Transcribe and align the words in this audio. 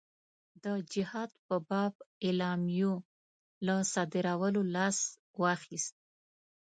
د 0.63 0.65
جهاد 0.93 1.31
په 1.47 1.55
باب 1.69 1.93
اعلامیو 2.25 2.93
له 3.65 3.75
صادرولو 3.93 4.61
لاس 4.75 4.97
واخیست. 5.41 5.95